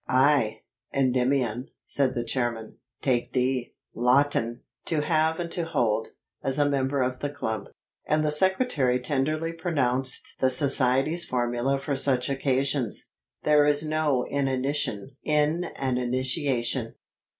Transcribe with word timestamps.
"I, 0.09 0.61
Endymion," 0.91 1.67
said 1.85 2.15
the 2.15 2.23
chairman, 2.23 2.77
"take 3.03 3.33
thee, 3.33 3.75
Lawton, 3.93 4.61
to 4.85 5.01
have 5.01 5.39
and 5.39 5.51
to 5.51 5.63
hold, 5.63 6.07
as 6.41 6.57
a 6.57 6.67
member 6.67 7.03
of 7.03 7.19
the 7.19 7.29
club." 7.29 7.69
And 8.07 8.25
the 8.25 8.31
secretary 8.31 8.99
tenderly 8.99 9.53
pronounced 9.53 10.33
the 10.39 10.49
society's 10.49 11.25
formula 11.25 11.77
for 11.77 11.95
such 11.95 12.31
occasions: 12.31 13.09
"There 13.43 13.63
is 13.63 13.85
no 13.87 14.25
inanition 14.25 15.17
in 15.23 15.65
an 15.75 15.99
initiation." 15.99 16.95